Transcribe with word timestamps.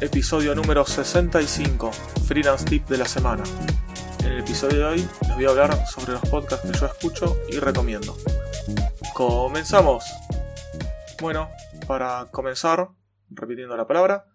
Episodio 0.00 0.54
número 0.54 0.84
65, 0.84 1.90
Freelance 2.28 2.64
Tip 2.66 2.86
de 2.86 2.98
la 2.98 3.04
semana. 3.04 3.42
En 4.20 4.26
el 4.26 4.38
episodio 4.38 4.78
de 4.78 4.84
hoy 4.84 5.08
les 5.22 5.34
voy 5.34 5.44
a 5.44 5.48
hablar 5.48 5.86
sobre 5.88 6.12
los 6.12 6.20
podcasts 6.30 6.70
que 6.70 6.78
yo 6.78 6.86
escucho 6.86 7.36
y 7.48 7.58
recomiendo. 7.58 8.16
¡Comenzamos! 9.12 10.04
Bueno, 11.20 11.48
para 11.88 12.28
comenzar, 12.30 12.90
repitiendo 13.28 13.76
la 13.76 13.88
palabra, 13.88 14.26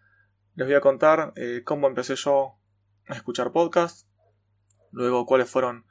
les 0.55 0.67
voy 0.67 0.75
a 0.75 0.81
contar 0.81 1.31
eh, 1.37 1.61
cómo 1.63 1.87
empecé 1.87 2.17
yo 2.17 2.55
a 3.07 3.13
escuchar 3.13 3.53
podcasts, 3.53 4.05
luego 4.91 5.25
cuáles 5.25 5.49
fueron 5.49 5.85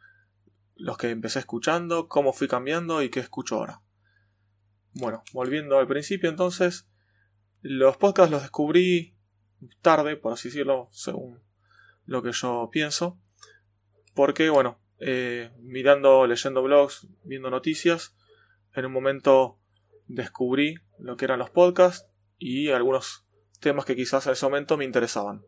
los 0.77 0.99
que 0.99 1.09
empecé 1.09 1.39
escuchando, 1.39 2.09
cómo 2.09 2.35
fui 2.35 2.47
cambiando 2.47 3.01
y 3.01 3.09
qué 3.09 3.21
escucho 3.21 3.57
ahora. 3.57 3.81
Bueno, 4.93 5.23
volviendo 5.33 5.79
al 5.79 5.87
principio 5.87 6.29
entonces, 6.29 6.91
los 7.63 7.97
podcasts 7.97 8.31
los 8.31 8.43
descubrí 8.43 9.12
tarde, 9.81 10.17
por 10.17 10.33
así 10.33 10.49
decirlo, 10.49 10.89
según 10.93 11.41
lo 12.07 12.23
que 12.23 12.33
yo 12.33 12.69
pienso, 12.73 13.19
porque 14.15 14.51
bueno, 14.51 14.79
eh, 14.99 15.51
mirando, 15.59 16.27
leyendo 16.27 16.63
blogs, 16.63 17.07
viendo 17.25 17.51
noticias, 17.51 18.15
en 18.75 18.87
un 18.87 18.93
momento 18.93 19.59
descubrí 20.07 20.77
lo 20.99 21.17
que 21.17 21.25
eran 21.25 21.39
los 21.39 21.51
podcasts 21.51 22.09
y 22.39 22.71
algunos 22.71 23.25
temas 23.61 23.85
que 23.85 23.97
quizás 23.97 24.27
en 24.27 24.33
ese 24.33 24.47
momento 24.47 24.77
me 24.77 24.85
interesaban. 24.85 25.45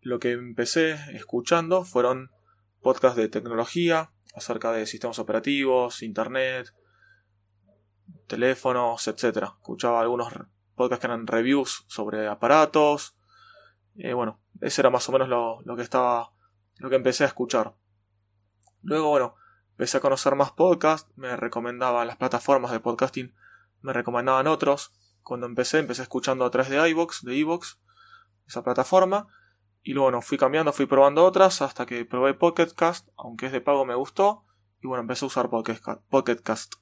Lo 0.00 0.18
que 0.18 0.32
empecé 0.32 0.98
escuchando 1.14 1.84
fueron 1.84 2.30
podcasts 2.80 3.16
de 3.16 3.28
tecnología, 3.28 4.10
acerca 4.34 4.72
de 4.72 4.86
sistemas 4.86 5.18
operativos, 5.18 6.02
internet, 6.02 6.72
teléfonos, 8.26 9.06
etc. 9.08 9.44
Escuchaba 9.58 10.00
algunos 10.00 10.32
podcasts 10.74 11.00
que 11.00 11.06
eran 11.06 11.26
reviews 11.26 11.84
sobre 11.86 12.28
aparatos. 12.28 13.16
Eh, 13.96 14.12
bueno, 14.12 14.40
ese 14.60 14.82
era 14.82 14.90
más 14.90 15.08
o 15.08 15.12
menos 15.12 15.28
lo, 15.28 15.60
lo, 15.62 15.76
que 15.76 15.82
estaba, 15.82 16.32
lo 16.76 16.90
que 16.90 16.96
empecé 16.96 17.24
a 17.24 17.28
escuchar. 17.28 17.74
Luego, 18.82 19.10
bueno, 19.10 19.36
empecé 19.72 19.98
a 19.98 20.00
conocer 20.00 20.34
más 20.34 20.52
podcasts, 20.52 21.10
me 21.16 21.36
recomendaban 21.36 22.06
las 22.06 22.16
plataformas 22.16 22.70
de 22.72 22.80
podcasting, 22.80 23.34
me 23.80 23.92
recomendaban 23.92 24.46
otros. 24.46 24.92
Cuando 25.22 25.46
empecé, 25.46 25.78
empecé 25.78 26.02
escuchando 26.02 26.44
a 26.44 26.50
través 26.50 26.70
de 26.70 26.88
iVoox, 26.90 27.22
de 27.22 27.36
iVoox, 27.36 27.76
esa 28.46 28.64
plataforma, 28.64 29.28
y 29.82 29.94
luego 29.94 30.06
bueno, 30.06 30.22
fui 30.22 30.38
cambiando, 30.38 30.72
fui 30.72 30.86
probando 30.86 31.24
otras 31.24 31.60
hasta 31.60 31.86
que 31.86 32.04
probé 32.04 32.34
Pocketcast, 32.34 33.08
aunque 33.16 33.46
es 33.46 33.52
de 33.52 33.60
pago 33.60 33.84
me 33.84 33.94
gustó. 33.94 34.44
Y 34.80 34.86
bueno, 34.86 35.02
empecé 35.02 35.24
a 35.24 35.28
usar 35.28 35.50
Pocketcast. 35.50 36.74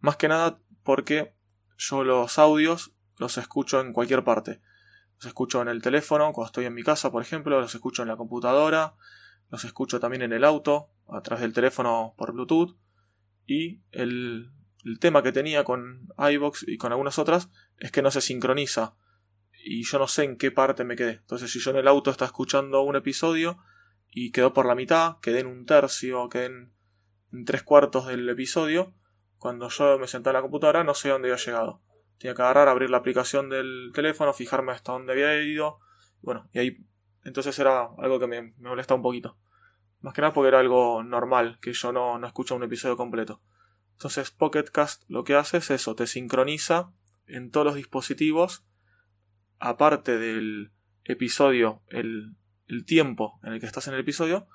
Más 0.00 0.16
que 0.16 0.28
nada 0.28 0.58
porque 0.82 1.34
yo 1.76 2.04
los 2.04 2.38
audios 2.38 2.94
los 3.20 3.38
escucho 3.38 3.80
en 3.80 3.92
cualquier 3.92 4.24
parte. 4.24 4.60
Los 5.16 5.26
escucho 5.26 5.60
en 5.60 5.68
el 5.68 5.82
teléfono, 5.82 6.32
cuando 6.32 6.46
estoy 6.46 6.64
en 6.64 6.74
mi 6.74 6.82
casa, 6.82 7.12
por 7.12 7.22
ejemplo, 7.22 7.60
los 7.60 7.74
escucho 7.74 8.02
en 8.02 8.08
la 8.08 8.16
computadora, 8.16 8.94
los 9.50 9.64
escucho 9.64 10.00
también 10.00 10.22
en 10.22 10.32
el 10.32 10.42
auto, 10.42 10.88
a 11.06 11.20
través 11.20 11.42
del 11.42 11.52
teléfono 11.52 12.14
por 12.16 12.32
Bluetooth. 12.32 12.76
Y 13.46 13.82
el, 13.92 14.50
el 14.84 14.98
tema 14.98 15.22
que 15.22 15.32
tenía 15.32 15.64
con 15.64 16.08
iBox 16.18 16.66
y 16.66 16.78
con 16.78 16.92
algunas 16.92 17.18
otras 17.18 17.50
es 17.78 17.92
que 17.92 18.00
no 18.00 18.10
se 18.10 18.22
sincroniza 18.22 18.94
y 19.62 19.84
yo 19.84 19.98
no 19.98 20.08
sé 20.08 20.24
en 20.24 20.38
qué 20.38 20.50
parte 20.50 20.84
me 20.84 20.96
quedé. 20.96 21.12
Entonces, 21.12 21.50
si 21.50 21.60
yo 21.60 21.70
en 21.72 21.76
el 21.76 21.88
auto 21.88 22.10
estaba 22.10 22.28
escuchando 22.28 22.80
un 22.80 22.96
episodio 22.96 23.58
y 24.10 24.32
quedó 24.32 24.54
por 24.54 24.64
la 24.64 24.74
mitad, 24.74 25.18
quedé 25.20 25.40
en 25.40 25.46
un 25.46 25.66
tercio, 25.66 26.28
quedé 26.30 26.46
en, 26.46 26.72
tres 27.44 27.62
cuartos 27.62 28.06
del 28.06 28.28
episodio, 28.28 28.94
cuando 29.36 29.68
yo 29.68 29.98
me 29.98 30.08
senté 30.08 30.30
a 30.30 30.32
la 30.32 30.42
computadora 30.42 30.82
no 30.82 30.94
sé 30.94 31.10
dónde 31.10 31.30
había 31.30 31.44
llegado. 31.44 31.82
Tenía 32.20 32.34
que 32.34 32.42
agarrar, 32.42 32.68
abrir 32.68 32.90
la 32.90 32.98
aplicación 32.98 33.48
del 33.48 33.92
teléfono, 33.94 34.34
fijarme 34.34 34.72
hasta 34.72 34.92
dónde 34.92 35.12
había 35.12 35.42
ido. 35.42 35.80
Bueno, 36.20 36.50
y 36.52 36.58
ahí 36.58 36.86
entonces 37.24 37.58
era 37.58 37.88
algo 37.98 38.18
que 38.18 38.26
me, 38.26 38.42
me 38.42 38.68
molestaba 38.68 38.96
un 38.96 39.02
poquito. 39.02 39.38
Más 40.02 40.12
que 40.12 40.20
nada 40.20 40.34
porque 40.34 40.48
era 40.48 40.60
algo 40.60 41.02
normal, 41.02 41.58
que 41.62 41.72
yo 41.72 41.92
no, 41.92 42.18
no 42.18 42.26
escucho 42.26 42.54
un 42.54 42.62
episodio 42.62 42.98
completo. 42.98 43.40
Entonces 43.92 44.30
Pocketcast 44.30 45.04
lo 45.08 45.24
que 45.24 45.34
hace 45.34 45.56
es 45.56 45.70
eso, 45.70 45.94
te 45.94 46.06
sincroniza 46.06 46.92
en 47.26 47.50
todos 47.50 47.64
los 47.64 47.74
dispositivos 47.74 48.64
aparte 49.58 50.18
del 50.18 50.72
episodio, 51.04 51.82
el, 51.88 52.34
el, 52.66 52.84
tiempo 52.84 53.40
en 53.42 53.54
el 53.54 53.60
que 53.60 53.66
estás 53.66 53.88
en 53.88 53.94
el 53.94 54.00
episodio, 54.00 54.46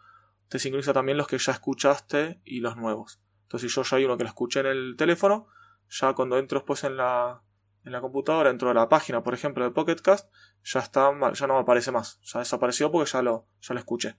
te 0.50 0.60
sincroniza 0.60 0.94
también 0.94 1.18
los 1.18 1.28
que 1.28 1.40
ya 1.40 1.52
escuchaste 1.52 2.42
y 2.44 2.60
los 2.60 2.76
nuevos. 2.76 3.22
Entonces, 3.44 3.72
si 3.72 3.76
yo 3.76 3.84
ya 3.84 3.98
hay 3.98 4.06
uno 4.06 4.18
que 4.18 4.24
lo 4.24 4.30
escuché 4.30 4.62
en 4.62 4.68
el 4.68 4.96
teléfono, 4.98 5.48
ya 5.90 6.14
cuando 6.14 6.38
entro 6.38 6.60
después 6.60 6.84
en 6.84 6.98
la, 6.98 7.42
en 7.86 7.92
la 7.92 8.02
computadora, 8.02 8.50
entro 8.50 8.70
a 8.72 8.74
la 8.74 8.90
página, 8.90 9.22
por 9.22 9.36
ejemplo, 9.36 9.64
de 9.64 9.70
Pocketcast, 9.70 10.30
ya 10.64 10.80
está 10.80 11.12
ya 11.34 11.48
no 11.48 11.54
me 11.54 11.60
aparece 11.60 11.92
más. 11.92 12.20
Ya 12.24 12.40
desapareció 12.40 12.92
porque 12.92 13.12
ya 13.12 13.22
lo, 13.22 13.48
ya 13.62 13.74
lo 13.76 13.80
escuché. 13.80 14.18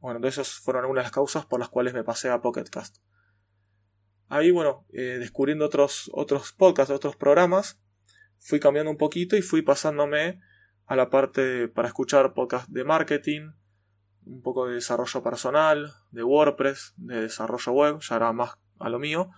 Bueno, 0.00 0.20
de 0.20 0.28
esas 0.28 0.54
fueron 0.54 0.84
algunas 0.84 1.02
de 1.02 1.06
las 1.06 1.12
causas 1.12 1.44
por 1.44 1.60
las 1.60 1.68
cuales 1.68 1.92
me 1.92 2.02
pasé 2.02 2.30
a 2.30 2.40
Pocketcast. 2.40 2.98
Ahí, 4.28 4.50
bueno, 4.50 4.86
eh, 4.92 5.18
descubriendo 5.18 5.66
otros, 5.66 6.10
otros 6.14 6.52
podcasts, 6.52 6.92
otros 6.92 7.16
programas, 7.16 7.80
fui 8.38 8.58
cambiando 8.58 8.90
un 8.90 8.96
poquito 8.96 9.36
y 9.36 9.42
fui 9.42 9.62
pasándome 9.62 10.40
a 10.86 10.96
la 10.96 11.10
parte 11.10 11.68
para 11.68 11.88
escuchar 11.88 12.32
podcast 12.32 12.68
de 12.68 12.84
marketing, 12.84 13.50
un 14.24 14.42
poco 14.42 14.66
de 14.66 14.76
desarrollo 14.76 15.22
personal, 15.22 15.92
de 16.10 16.22
WordPress, 16.22 16.94
de 16.96 17.22
desarrollo 17.22 17.72
web, 17.72 17.98
ya 18.00 18.16
era 18.16 18.32
más 18.32 18.58
a 18.78 18.88
lo 18.88 18.98
mío. 18.98 19.30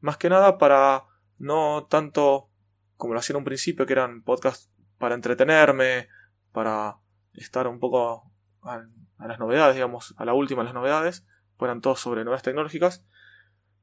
Más 0.00 0.18
que 0.18 0.28
nada 0.28 0.58
para 0.58 1.04
no 1.38 1.86
tanto 1.88 2.50
como 2.96 3.14
lo 3.14 3.20
hacía 3.20 3.34
en 3.34 3.38
un 3.38 3.44
principio, 3.44 3.86
que 3.86 3.92
eran 3.92 4.22
podcasts 4.22 4.70
para 4.98 5.14
entretenerme, 5.14 6.08
para 6.52 6.96
estar 7.34 7.68
un 7.68 7.78
poco 7.78 8.30
a, 8.62 8.82
las 9.26 9.38
novedades, 9.38 9.74
digamos, 9.74 10.14
a 10.16 10.24
la 10.24 10.34
última 10.34 10.62
de 10.62 10.66
las 10.66 10.74
novedades, 10.74 11.26
fueran 11.56 11.80
todos 11.80 12.00
sobre 12.00 12.24
novedades 12.24 12.44
tecnológicas. 12.44 13.04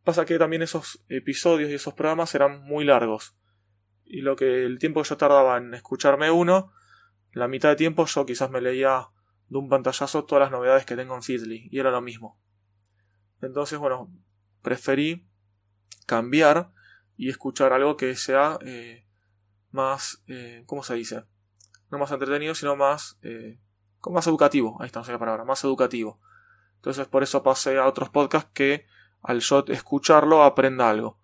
Pasa 0.03 0.25
que 0.25 0.37
también 0.37 0.61
esos 0.61 1.03
episodios 1.07 1.69
y 1.69 1.75
esos 1.75 1.93
programas 1.93 2.35
eran 2.35 2.63
muy 2.63 2.83
largos 2.83 3.35
y 4.05 4.21
lo 4.21 4.35
que 4.35 4.63
el 4.63 4.79
tiempo 4.79 5.01
que 5.01 5.09
yo 5.09 5.17
tardaba 5.17 5.57
en 5.57 5.73
escucharme 5.73 6.29
uno, 6.29 6.71
la 7.31 7.47
mitad 7.47 7.69
de 7.69 7.75
tiempo 7.75 8.05
yo 8.05 8.25
quizás 8.25 8.49
me 8.51 8.61
leía 8.61 9.07
de 9.49 9.57
un 9.57 9.69
pantallazo 9.69 10.25
todas 10.25 10.43
las 10.43 10.51
novedades 10.51 10.85
que 10.85 10.95
tengo 10.95 11.15
en 11.15 11.23
Feedly 11.23 11.67
y 11.71 11.79
era 11.79 11.89
lo 11.89 12.01
mismo. 12.01 12.39
Entonces, 13.41 13.79
bueno, 13.79 14.11
preferí 14.61 15.27
cambiar 16.05 16.71
y 17.17 17.29
escuchar 17.29 17.73
algo 17.73 17.97
que 17.97 18.15
sea 18.15 18.59
eh, 18.61 19.02
más, 19.73 20.23
eh, 20.27 20.63
¿cómo 20.65 20.83
se 20.83 20.93
dice? 20.93 21.23
No 21.89 21.97
más 21.97 22.11
entretenido, 22.11 22.55
sino 22.55 22.75
más, 22.75 23.17
eh, 23.23 23.59
más 24.09 24.27
educativo. 24.27 24.77
Ahí 24.79 24.87
está, 24.87 24.99
no 24.99 25.05
sé 25.05 25.11
la 25.11 25.19
palabra, 25.19 25.43
más 25.43 25.63
educativo. 25.63 26.19
Entonces, 26.75 27.07
por 27.07 27.23
eso 27.23 27.43
pasé 27.43 27.77
a 27.77 27.87
otros 27.87 28.09
podcasts 28.09 28.51
que 28.53 28.85
al 29.21 29.39
yo 29.39 29.65
escucharlo 29.67 30.43
aprenda 30.43 30.89
algo. 30.89 31.17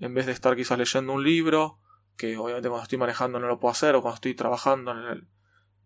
En 0.00 0.14
vez 0.14 0.26
de 0.26 0.32
estar 0.32 0.56
quizás 0.56 0.78
leyendo 0.78 1.12
un 1.12 1.22
libro 1.22 1.78
que 2.16 2.36
obviamente 2.36 2.68
cuando 2.68 2.82
estoy 2.82 2.98
manejando 2.98 3.38
no 3.38 3.46
lo 3.46 3.58
puedo 3.60 3.72
hacer, 3.72 3.94
o 3.94 4.02
cuando 4.02 4.16
estoy 4.16 4.34
trabajando 4.34 4.92
en, 4.92 5.28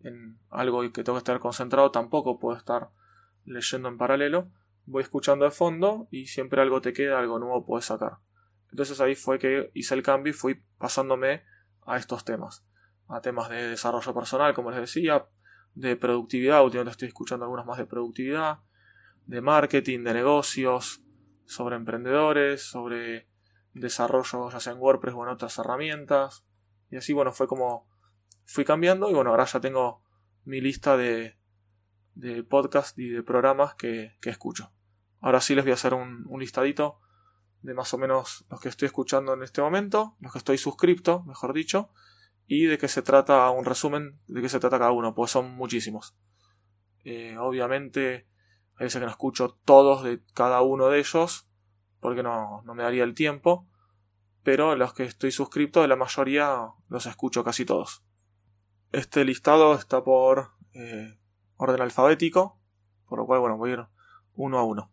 en 0.01 0.39
algo 0.49 0.81
que 0.91 1.03
tengo 1.03 1.17
que 1.17 1.19
estar 1.19 1.39
concentrado 1.39 1.91
tampoco 1.91 2.39
puedo 2.39 2.57
estar 2.57 2.89
leyendo 3.45 3.89
en 3.89 3.97
paralelo, 3.97 4.49
voy 4.85 5.03
escuchando 5.03 5.45
de 5.45 5.51
fondo 5.51 6.07
y 6.11 6.27
siempre 6.27 6.61
algo 6.61 6.81
te 6.81 6.93
queda, 6.93 7.19
algo 7.19 7.39
nuevo 7.39 7.65
puedes 7.65 7.85
sacar. 7.85 8.17
Entonces 8.71 8.99
ahí 9.01 9.15
fue 9.15 9.39
que 9.39 9.71
hice 9.73 9.95
el 9.95 10.03
cambio 10.03 10.31
y 10.31 10.33
fui 10.33 10.61
pasándome 10.77 11.43
a 11.87 11.97
estos 11.97 12.23
temas, 12.23 12.63
a 13.07 13.21
temas 13.21 13.49
de 13.49 13.69
desarrollo 13.69 14.13
personal, 14.13 14.53
como 14.53 14.69
les 14.69 14.81
decía, 14.81 15.25
de 15.73 15.95
productividad, 15.95 16.63
últimamente 16.63 16.91
estoy 16.91 17.07
escuchando 17.07 17.45
algunos 17.45 17.65
más 17.65 17.77
de 17.79 17.85
productividad, 17.85 18.59
de 19.25 19.41
marketing, 19.41 20.03
de 20.03 20.13
negocios, 20.13 21.01
sobre 21.45 21.75
emprendedores, 21.75 22.61
sobre 22.61 23.27
desarrollo 23.73 24.49
ya 24.49 24.59
sea 24.59 24.73
en 24.73 24.79
WordPress 24.79 25.15
o 25.15 25.23
en 25.23 25.29
otras 25.29 25.57
herramientas. 25.57 26.45
Y 26.89 26.97
así, 26.97 27.13
bueno, 27.13 27.31
fue 27.31 27.47
como 27.47 27.87
fui 28.45 28.65
cambiando 28.65 29.09
y 29.09 29.13
bueno, 29.13 29.31
ahora 29.31 29.45
ya 29.45 29.59
tengo 29.59 30.03
mi 30.45 30.61
lista 30.61 30.97
de, 30.97 31.37
de 32.15 32.43
podcasts 32.43 32.97
y 32.97 33.09
de 33.09 33.23
programas 33.23 33.75
que, 33.75 34.17
que, 34.21 34.29
escucho. 34.29 34.71
Ahora 35.19 35.41
sí 35.41 35.55
les 35.55 35.65
voy 35.65 35.71
a 35.71 35.75
hacer 35.75 35.93
un, 35.93 36.25
un, 36.27 36.39
listadito 36.39 36.99
de 37.61 37.73
más 37.73 37.93
o 37.93 37.97
menos 37.97 38.45
los 38.49 38.59
que 38.59 38.69
estoy 38.69 38.87
escuchando 38.87 39.33
en 39.33 39.43
este 39.43 39.61
momento, 39.61 40.15
los 40.19 40.31
que 40.31 40.37
estoy 40.37 40.57
suscripto, 40.57 41.23
mejor 41.23 41.53
dicho, 41.53 41.89
y 42.45 42.65
de 42.65 42.77
qué 42.77 42.87
se 42.87 43.01
trata 43.01 43.49
un 43.49 43.65
resumen 43.65 44.19
de 44.27 44.41
qué 44.41 44.49
se 44.49 44.59
trata 44.59 44.79
cada 44.79 44.91
uno, 44.91 45.13
pues 45.13 45.31
son 45.31 45.53
muchísimos. 45.55 46.15
Eh, 47.03 47.37
obviamente, 47.37 48.27
hay 48.75 48.85
veces 48.85 48.99
que 48.99 49.05
no 49.05 49.11
escucho 49.11 49.57
todos 49.65 50.03
de 50.03 50.21
cada 50.33 50.61
uno 50.61 50.87
de 50.89 50.99
ellos, 50.99 51.47
porque 51.99 52.23
no, 52.23 52.61
no 52.63 52.73
me 52.73 52.83
daría 52.83 53.03
el 53.03 53.13
tiempo, 53.13 53.67
pero 54.43 54.75
los 54.75 54.93
que 54.93 55.03
estoy 55.03 55.31
suscrito, 55.31 55.81
de 55.81 55.89
la 55.89 55.97
mayoría 55.97 56.69
los 56.87 57.05
escucho 57.05 57.43
casi 57.43 57.65
todos. 57.65 58.03
Este 58.93 59.25
listado 59.25 59.73
está 59.73 60.03
por 60.03 60.51
eh, 60.73 61.19
orden 61.57 61.81
alfabético, 61.81 62.57
por 63.09 63.19
lo 63.19 63.25
cual, 63.25 63.41
bueno, 63.41 63.57
voy 63.57 63.71
a 63.71 63.73
ir 63.73 63.87
uno 64.35 64.59
a 64.59 64.63
uno. 64.63 64.91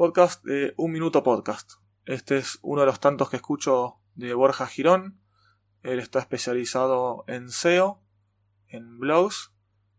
Podcast 0.00 0.42
de 0.46 0.72
Un 0.78 0.92
Minuto 0.92 1.22
Podcast. 1.22 1.72
Este 2.06 2.38
es 2.38 2.58
uno 2.62 2.80
de 2.80 2.86
los 2.86 3.00
tantos 3.00 3.28
que 3.28 3.36
escucho 3.36 3.98
de 4.14 4.32
Borja 4.32 4.66
Girón. 4.66 5.20
Él 5.82 5.98
está 5.98 6.20
especializado 6.20 7.22
en 7.26 7.50
SEO, 7.50 8.00
en 8.68 8.98
blogs, 8.98 9.52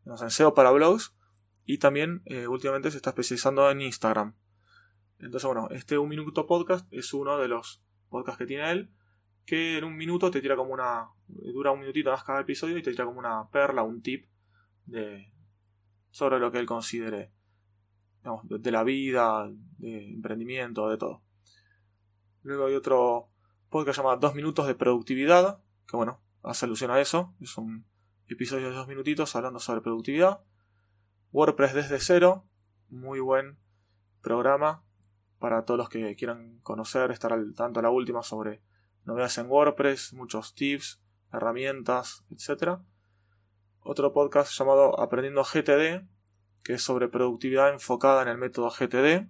en 0.08 0.32
SEO 0.32 0.56
para 0.56 0.72
blogs, 0.72 1.14
y 1.66 1.78
también 1.78 2.24
eh, 2.26 2.48
últimamente 2.48 2.90
se 2.90 2.98
está 2.98 3.12
especializando 3.12 3.70
en 3.70 3.82
Instagram. 3.82 4.34
Entonces, 5.20 5.46
bueno, 5.46 5.68
este 5.70 6.00
Un 6.00 6.10
Minuto 6.10 6.48
Podcast 6.48 6.92
es 6.92 7.14
uno 7.14 7.38
de 7.38 7.48
los 7.48 7.84
podcasts 8.10 8.40
que 8.40 8.48
tiene 8.48 8.72
él, 8.72 8.92
que 9.46 9.78
en 9.78 9.84
un 9.84 9.96
minuto 9.96 10.32
te 10.32 10.42
tira 10.42 10.56
como 10.56 10.74
una... 10.74 11.10
dura 11.28 11.70
un 11.70 11.80
minutito 11.80 12.10
más 12.10 12.24
cada 12.24 12.42
episodio 12.42 12.76
y 12.76 12.82
te 12.82 12.90
tira 12.90 13.06
como 13.06 13.20
una 13.20 13.52
perla, 13.52 13.84
un 13.84 14.02
tip 14.02 14.26
de, 14.88 15.32
sobre 16.10 16.40
lo 16.40 16.52
que 16.52 16.58
él 16.58 16.66
considere 16.66 17.34
de, 18.44 18.72
la 18.72 18.84
vida, 18.84 19.50
de 19.78 20.10
emprendimiento, 20.14 20.90
de 20.90 20.98
todo. 20.98 21.22
Luego 22.44 22.66
hay 22.66 22.76
otro 22.76 23.30
podcast 23.70 23.98
llamado 23.98 24.18
Dos 24.18 24.36
Minutos 24.36 24.68
de 24.68 24.76
Productividad, 24.76 25.62
que 25.88 25.98
bueno, 25.98 26.22
hace 26.44 26.66
alusión 26.66 26.92
a 26.92 27.00
eso. 27.00 27.34
Es 27.40 27.58
un 27.58 27.86
episodio 28.28 28.70
de 28.70 28.76
dos 28.76 28.88
minutitos 28.88 29.36
hablando 29.36 29.60
sobre 29.60 29.82
productividad. 29.82 30.42
WordPress 31.32 31.74
desde 31.74 32.00
cero, 32.00 32.46
muy 32.90 33.20
buen 33.20 33.58
programa 34.22 34.84
para 35.40 35.66
todos 35.66 35.78
los 35.78 35.90
que 35.90 36.16
quieran 36.16 36.60
conocer, 36.62 37.12
estar 37.12 37.34
al 37.34 37.56
tanto 37.56 37.80
a 37.80 37.84
la 37.84 37.90
última 37.90 38.22
sobre 38.22 38.62
novedades 39.06 39.38
en 39.38 39.50
WordPress, 39.50 40.14
muchos 40.14 40.54
tips, 40.54 41.02
herramientas, 41.34 42.24
etc. 42.30 42.80
Otro 43.80 44.14
podcast 44.14 44.58
llamado 44.58 45.00
Aprendiendo 45.00 45.44
GTD, 45.44 46.06
que 46.64 46.74
es 46.74 46.84
sobre 46.84 47.08
productividad 47.08 47.70
enfocada 47.70 48.22
en 48.22 48.28
el 48.28 48.38
método 48.38 48.70
GTD. 48.70 49.28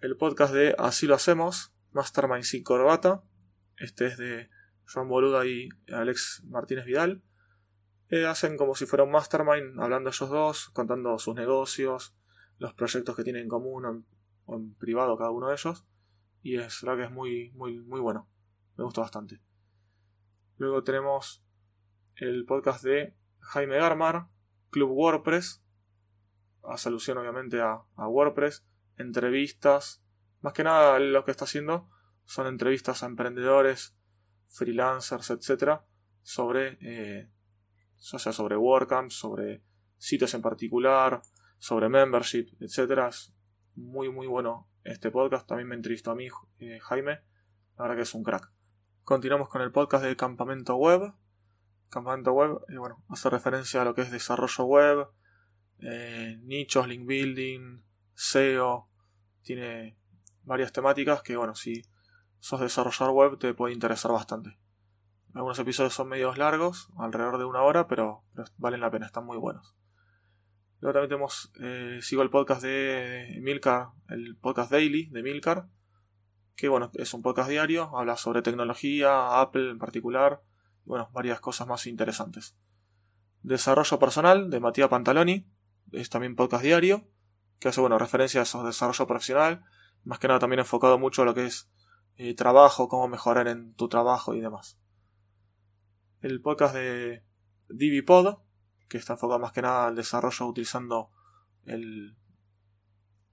El 0.00 0.16
podcast 0.16 0.52
de 0.52 0.74
Así 0.78 1.06
lo 1.06 1.14
hacemos, 1.14 1.72
Mastermind 1.92 2.44
sin 2.44 2.62
corbata. 2.62 3.22
Este 3.78 4.06
es 4.06 4.18
de 4.18 4.50
Joan 4.86 5.08
Boluda 5.08 5.46
y 5.46 5.68
Alex 5.92 6.42
Martínez 6.46 6.84
Vidal. 6.84 7.22
Eh, 8.08 8.26
hacen 8.26 8.58
como 8.58 8.74
si 8.74 8.84
fuera 8.84 9.04
un 9.04 9.10
mastermind, 9.10 9.80
hablando 9.80 10.10
ellos 10.10 10.28
dos, 10.28 10.68
contando 10.68 11.18
sus 11.18 11.34
negocios, 11.34 12.14
los 12.58 12.74
proyectos 12.74 13.16
que 13.16 13.24
tienen 13.24 13.44
en 13.44 13.48
común 13.48 14.04
o 14.44 14.56
en, 14.56 14.74
privado 14.74 15.16
cada 15.16 15.30
uno 15.30 15.48
de 15.48 15.54
ellos. 15.54 15.86
Y 16.42 16.58
es 16.58 16.82
verdad 16.82 16.98
que 16.98 17.04
es 17.04 17.10
muy, 17.10 17.52
muy, 17.52 17.80
muy 17.80 18.00
bueno. 18.00 18.28
Me 18.76 18.84
gusta 18.84 19.00
bastante. 19.00 19.40
Luego 20.58 20.84
tenemos 20.84 21.42
el 22.16 22.44
podcast 22.44 22.84
de 22.84 23.16
Jaime 23.40 23.76
Garmar, 23.76 24.28
Club 24.70 24.90
WordPress, 24.90 25.61
hace 26.64 26.88
alusión 26.88 27.18
obviamente 27.18 27.60
a, 27.60 27.84
WordPress, 27.96 28.64
entrevistas, 28.96 30.02
más 30.40 30.52
que 30.52 30.64
nada 30.64 30.98
lo 30.98 31.24
que 31.24 31.30
está 31.30 31.44
haciendo 31.44 31.88
son 32.24 32.46
entrevistas 32.46 33.02
a 33.02 33.06
emprendedores, 33.06 33.96
freelancers, 34.46 35.30
etcétera, 35.30 35.84
sobre 36.22 36.78
eh, 36.80 37.30
sea 37.96 38.32
sobre 38.32 38.56
WordCamp, 38.56 39.10
sobre 39.10 39.62
sitios 39.98 40.34
en 40.34 40.42
particular, 40.42 41.22
sobre 41.58 41.88
membership, 41.88 42.48
etcétera. 42.60 43.08
Es 43.08 43.34
muy 43.74 44.10
muy 44.10 44.26
bueno 44.26 44.68
este 44.84 45.10
podcast. 45.10 45.46
También 45.46 45.68
me 45.68 45.74
entrevistó 45.74 46.10
a 46.10 46.14
mí 46.14 46.28
eh, 46.58 46.78
Jaime, 46.80 47.20
la 47.76 47.82
verdad 47.82 47.96
que 47.96 48.02
es 48.02 48.14
un 48.14 48.22
crack. 48.22 48.52
Continuamos 49.04 49.48
con 49.48 49.62
el 49.62 49.72
podcast 49.72 50.04
de 50.04 50.16
Campamento 50.16 50.76
Web. 50.76 51.12
Campamento 51.88 52.32
Web, 52.32 52.60
eh, 52.68 52.78
bueno, 52.78 53.04
hace 53.08 53.28
referencia 53.30 53.82
a 53.82 53.84
lo 53.84 53.94
que 53.94 54.02
es 54.02 54.10
desarrollo 54.10 54.64
web, 54.64 55.08
eh, 55.82 56.38
nichos, 56.42 56.86
link 56.88 57.06
building, 57.06 57.82
SEO, 58.14 58.88
tiene 59.42 59.96
varias 60.44 60.72
temáticas 60.72 61.22
que, 61.22 61.36
bueno, 61.36 61.54
si 61.54 61.82
sos 62.38 62.60
desarrollador 62.60 63.14
web 63.14 63.38
te 63.38 63.54
puede 63.54 63.74
interesar 63.74 64.12
bastante. 64.12 64.58
Algunos 65.34 65.58
episodios 65.58 65.94
son 65.94 66.08
medios 66.08 66.36
largos, 66.38 66.90
alrededor 66.98 67.38
de 67.38 67.44
una 67.44 67.62
hora, 67.62 67.88
pero, 67.88 68.24
valen 68.58 68.80
la 68.80 68.90
pena, 68.90 69.06
están 69.06 69.24
muy 69.24 69.38
buenos. 69.38 69.74
Luego 70.80 70.94
también 70.94 71.10
tenemos, 71.10 71.52
eh, 71.60 72.00
sigo 72.02 72.22
el 72.22 72.30
podcast 72.30 72.62
de 72.62 73.38
Milcar, 73.40 73.90
el 74.08 74.36
podcast 74.36 74.70
daily 74.70 75.06
de 75.06 75.22
Milcar, 75.22 75.68
que 76.56 76.68
bueno, 76.68 76.90
es 76.94 77.14
un 77.14 77.22
podcast 77.22 77.48
diario, 77.48 77.96
habla 77.96 78.16
sobre 78.16 78.42
tecnología, 78.42 79.40
Apple 79.40 79.70
en 79.70 79.78
particular, 79.78 80.42
y 80.84 80.88
bueno, 80.88 81.08
varias 81.12 81.40
cosas 81.40 81.66
más 81.66 81.86
interesantes. 81.86 82.56
Desarrollo 83.42 83.98
personal 83.98 84.50
de 84.50 84.60
Matías 84.60 84.88
Pantaloni, 84.88 85.46
es 85.92 86.10
también 86.10 86.36
podcast 86.36 86.64
diario, 86.64 87.08
que 87.58 87.68
hace 87.68 87.80
bueno, 87.80 87.98
referencia 87.98 88.42
a 88.42 88.62
desarrollo 88.64 89.06
profesional, 89.06 89.64
más 90.04 90.18
que 90.18 90.28
nada 90.28 90.40
también 90.40 90.60
enfocado 90.60 90.98
mucho 90.98 91.22
a 91.22 91.24
lo 91.24 91.34
que 91.34 91.46
es 91.46 91.70
eh, 92.16 92.34
trabajo, 92.34 92.88
cómo 92.88 93.08
mejorar 93.08 93.48
en 93.48 93.74
tu 93.74 93.88
trabajo 93.88 94.34
y 94.34 94.40
demás. 94.40 94.78
El 96.20 96.40
podcast 96.40 96.74
de 96.74 97.24
DiviPod, 97.68 98.38
que 98.88 98.98
está 98.98 99.14
enfocado 99.14 99.40
más 99.40 99.52
que 99.52 99.62
nada 99.62 99.86
al 99.86 99.96
desarrollo 99.96 100.46
utilizando 100.46 101.10
el, 101.64 102.16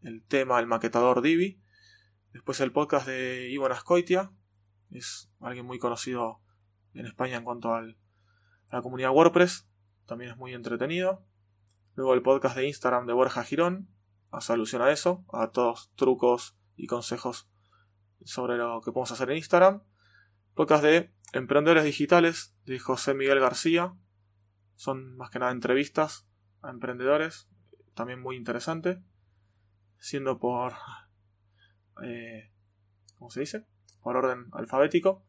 el 0.02 0.24
tema, 0.24 0.60
el 0.60 0.68
maquetador 0.68 1.22
Divi. 1.22 1.62
Después 2.32 2.60
el 2.62 2.72
podcast 2.72 3.08
de 3.08 3.50
Iván 3.50 3.72
Ascoitia, 3.72 4.32
es 4.92 5.32
alguien 5.40 5.66
muy 5.66 5.80
conocido 5.80 6.42
en 6.94 7.06
España 7.06 7.38
en 7.38 7.44
cuanto 7.44 7.74
al, 7.74 7.98
a 8.70 8.78
la 8.78 8.82
comunidad 8.82 9.12
WordPress, 9.12 9.68
también 10.06 10.32
es 10.32 10.38
muy 10.38 10.54
entretenido. 10.54 11.26
Luego 12.00 12.14
el 12.14 12.22
podcast 12.22 12.56
de 12.56 12.66
Instagram 12.66 13.08
de 13.08 13.12
Borja 13.12 13.44
Girón, 13.44 13.90
hace 14.32 14.54
alusión 14.54 14.82
a 14.82 14.90
eso, 14.90 15.26
a 15.34 15.52
todos 15.52 15.92
trucos 15.98 16.58
y 16.78 16.88
consejos 16.88 17.50
sobre 18.24 18.56
lo 18.56 18.80
que 18.80 18.94
podemos 18.94 19.12
hacer 19.12 19.30
en 19.32 19.36
Instagram. 19.36 19.84
Podcast 20.54 20.82
de 20.82 21.12
Emprendedores 21.34 21.84
Digitales 21.84 22.56
de 22.64 22.80
José 22.80 23.16
Miguel 23.16 23.42
García. 23.42 23.98
Son 24.78 25.18
más 25.18 25.30
que 25.30 25.40
nada 25.40 25.52
entrevistas 25.52 26.26
a 26.62 26.70
emprendedores, 26.70 27.50
también 27.96 28.22
muy 28.22 28.38
interesante. 28.38 29.04
Siendo 29.98 30.40
por... 30.40 30.76
Eh, 32.02 32.50
¿Cómo 33.18 33.30
se 33.30 33.42
dice? 33.42 33.66
Por 34.02 34.16
orden 34.16 34.48
alfabético. 34.54 35.26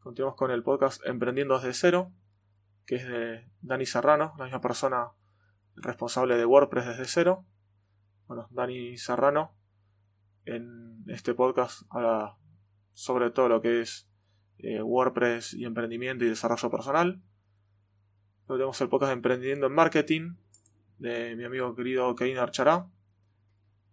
Continuamos 0.00 0.36
con 0.36 0.50
el 0.50 0.62
podcast 0.62 1.00
Emprendiendo 1.06 1.58
desde 1.58 1.72
cero, 1.72 2.12
que 2.84 2.96
es 2.96 3.08
de 3.08 3.48
Dani 3.62 3.86
Serrano, 3.86 4.34
la 4.36 4.44
misma 4.44 4.60
persona 4.60 5.12
responsable 5.76 6.36
de 6.36 6.44
WordPress 6.44 6.86
desde 6.86 7.04
cero. 7.06 7.44
Bueno, 8.26 8.48
Dani 8.50 8.96
Serrano 8.96 9.54
en 10.44 11.04
este 11.08 11.34
podcast 11.34 11.82
habla 11.90 12.36
sobre 12.92 13.30
todo 13.30 13.48
lo 13.48 13.62
que 13.62 13.80
es 13.80 14.08
eh, 14.58 14.82
WordPress 14.82 15.54
y 15.54 15.64
emprendimiento 15.64 16.24
y 16.24 16.28
desarrollo 16.28 16.70
personal. 16.70 17.22
Luego 18.46 18.58
tenemos 18.58 18.80
el 18.80 18.88
podcast 18.88 19.10
de 19.10 19.14
Emprendiendo 19.14 19.66
en 19.66 19.72
Marketing 19.72 20.34
de 20.98 21.34
mi 21.36 21.44
amigo 21.44 21.74
querido 21.74 22.14
Kevin 22.14 22.38
Archará, 22.38 22.88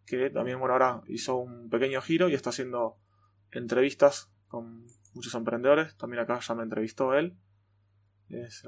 que 0.06 0.30
también 0.30 0.60
bueno, 0.60 0.74
ahora 0.74 1.02
hizo 1.08 1.38
un 1.38 1.70
pequeño 1.70 2.02
giro 2.02 2.30
y 2.30 2.34
está 2.34 2.52
haciendo 2.52 2.98
entrevistas 3.52 4.32
con 4.48 4.86
muchos 5.14 5.34
emprendedores. 5.34 5.96
También 5.98 6.22
acá 6.22 6.40
ya 6.40 6.56
me 6.56 6.64
entrevistó 6.64 7.14
él. 7.14 7.38
Es 8.30 8.64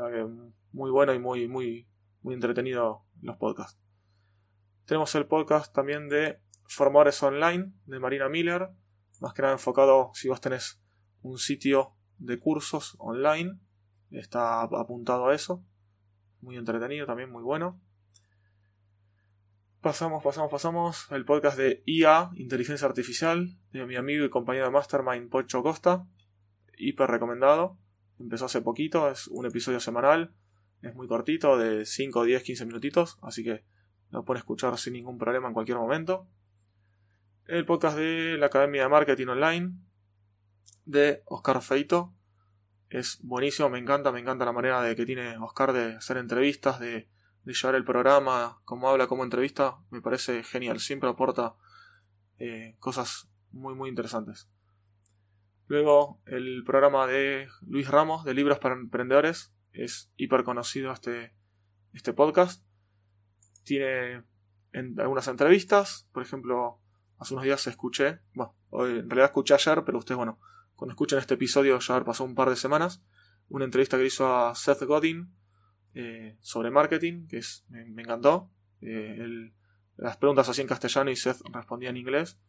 muy 0.71 0.89
bueno 0.89 1.13
y 1.13 1.19
muy, 1.19 1.47
muy 1.47 1.87
muy 2.21 2.33
entretenido 2.33 3.05
los 3.21 3.37
podcasts. 3.37 3.79
Tenemos 4.85 5.13
el 5.15 5.25
podcast 5.25 5.73
también 5.73 6.09
de 6.09 6.39
Formadores 6.67 7.21
Online 7.23 7.73
de 7.85 7.99
Marina 7.99 8.29
Miller, 8.29 8.69
más 9.19 9.33
que 9.33 9.41
nada 9.41 9.53
enfocado 9.53 10.11
si 10.13 10.27
vos 10.27 10.41
tenés 10.41 10.81
un 11.21 11.37
sitio 11.37 11.95
de 12.17 12.39
cursos 12.39 12.95
online, 12.99 13.59
está 14.09 14.61
apuntado 14.61 15.27
a 15.27 15.35
eso, 15.35 15.63
muy 16.41 16.57
entretenido 16.57 17.05
también, 17.05 17.31
muy 17.31 17.43
bueno. 17.43 17.79
Pasamos, 19.81 20.23
pasamos, 20.23 20.51
pasamos. 20.51 21.07
El 21.09 21.25
podcast 21.25 21.57
de 21.57 21.81
IA, 21.87 22.29
Inteligencia 22.35 22.87
Artificial, 22.87 23.57
de 23.71 23.85
mi 23.87 23.95
amigo 23.95 24.23
y 24.25 24.29
compañero 24.29 24.65
de 24.65 24.71
Mastermind, 24.71 25.29
Pocho 25.29 25.63
Costa. 25.63 26.05
Hiper 26.77 27.09
recomendado. 27.09 27.79
Empezó 28.19 28.45
hace 28.45 28.61
poquito, 28.61 29.09
es 29.09 29.27
un 29.27 29.47
episodio 29.47 29.79
semanal. 29.79 30.35
Es 30.81 30.95
muy 30.95 31.07
cortito, 31.07 31.57
de 31.57 31.85
5, 31.85 32.23
10, 32.23 32.43
15 32.43 32.65
minutitos, 32.65 33.19
así 33.21 33.43
que 33.43 33.63
lo 34.09 34.25
pueden 34.25 34.39
escuchar 34.39 34.77
sin 34.77 34.93
ningún 34.93 35.17
problema 35.17 35.47
en 35.47 35.53
cualquier 35.53 35.77
momento. 35.77 36.27
El 37.45 37.65
podcast 37.65 37.97
de 37.97 38.37
la 38.37 38.47
Academia 38.47 38.83
de 38.83 38.89
Marketing 38.89 39.27
Online 39.27 39.73
de 40.85 41.21
Oscar 41.25 41.61
Feito 41.61 42.13
es 42.89 43.19
buenísimo, 43.23 43.69
me 43.69 43.79
encanta, 43.79 44.11
me 44.11 44.19
encanta 44.19 44.43
la 44.45 44.51
manera 44.51 44.81
de 44.81 44.95
que 44.95 45.05
tiene 45.05 45.37
Oscar 45.37 45.71
de 45.71 45.95
hacer 45.95 46.17
entrevistas, 46.17 46.79
de 46.79 47.09
llevar 47.45 47.75
el 47.75 47.85
programa, 47.85 48.59
cómo 48.65 48.89
habla, 48.89 49.07
cómo 49.07 49.23
entrevista, 49.23 49.77
me 49.89 50.01
parece 50.01 50.43
genial. 50.43 50.79
Siempre 50.79 51.09
aporta 51.09 51.55
eh, 52.37 52.75
cosas 52.79 53.29
muy, 53.51 53.75
muy 53.75 53.89
interesantes. 53.89 54.49
Luego, 55.67 56.19
el 56.25 56.63
programa 56.65 57.07
de 57.07 57.47
Luis 57.61 57.87
Ramos, 57.87 58.25
de 58.25 58.33
Libros 58.33 58.59
para 58.59 58.75
Emprendedores, 58.75 59.53
es 59.73 60.11
hiper 60.17 60.43
conocido 60.43 60.91
este, 60.91 61.33
este 61.93 62.13
podcast. 62.13 62.63
Tiene 63.63 64.23
algunas 64.97 65.27
entrevistas, 65.27 66.07
por 66.11 66.23
ejemplo, 66.23 66.79
hace 67.17 67.33
unos 67.33 67.43
días 67.45 67.67
escuché, 67.67 68.19
bueno, 68.33 68.55
en 68.71 69.09
realidad 69.09 69.25
escuché 69.25 69.53
ayer, 69.53 69.83
pero 69.85 69.99
ustedes, 69.99 70.17
bueno, 70.17 70.39
cuando 70.75 70.93
escuchen 70.93 71.19
este 71.19 71.35
episodio 71.35 71.77
ya 71.79 72.03
pasó 72.03 72.23
un 72.23 72.35
par 72.35 72.49
de 72.49 72.55
semanas, 72.55 73.03
una 73.49 73.65
entrevista 73.65 73.97
que 73.97 74.05
hizo 74.05 74.27
a 74.27 74.55
Seth 74.55 74.83
Godin 74.83 75.31
eh, 75.93 76.37
sobre 76.41 76.71
marketing, 76.71 77.27
que 77.27 77.37
es, 77.37 77.65
me, 77.69 78.01
encantó. 78.01 78.49
Eh, 78.81 79.51
las 79.97 80.17
preguntas 80.17 80.49
así 80.49 80.61
en 80.61 80.67
castellano 80.67 81.11
y 81.11 81.15
Seth 81.15 81.41
respondía 81.53 81.89
en 81.89 81.97
inglés. 81.97 82.39